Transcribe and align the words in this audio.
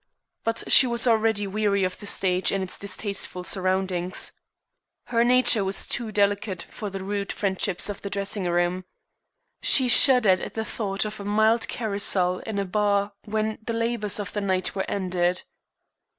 But 0.43 0.63
she 0.67 0.87
was 0.87 1.05
already 1.05 1.45
weary 1.45 1.83
of 1.83 1.99
the 1.99 2.07
stage 2.07 2.51
and 2.51 2.63
its 2.63 2.79
distasteful 2.79 3.43
surroundings. 3.43 4.31
Her 5.05 5.23
nature 5.23 5.63
was 5.63 5.85
too 5.85 6.11
delicate 6.11 6.63
for 6.63 6.89
the 6.89 7.03
rude 7.03 7.31
friendships 7.31 7.87
of 7.87 8.01
the 8.01 8.09
dressing 8.09 8.45
room. 8.45 8.83
She 9.61 9.87
shuddered 9.87 10.41
at 10.41 10.55
the 10.55 10.65
thought 10.65 11.05
of 11.05 11.19
a 11.19 11.23
mild 11.23 11.67
carousal 11.67 12.39
in 12.39 12.57
a 12.57 12.65
bar 12.65 13.13
when 13.25 13.59
the 13.63 13.73
labors 13.73 14.19
of 14.19 14.33
the 14.33 14.41
night 14.41 14.73
were 14.73 14.89
ended. 14.89 15.43